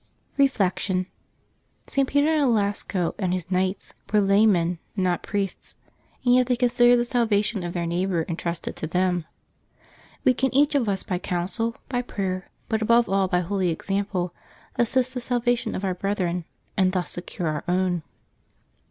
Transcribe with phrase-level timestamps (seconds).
[0.35, 1.05] Reflection.—
[1.85, 2.07] St.
[2.09, 5.75] Peter Nolasco and his knights were lay men, not priests,
[6.25, 9.25] and yet they considered the salvation of their neighbor intrusted to them.
[10.23, 14.33] We can each of us by counsel, by prayer, but above all by holy example,
[14.75, 16.45] assist the salvation of our brethren,
[16.75, 18.01] and thus secure our own.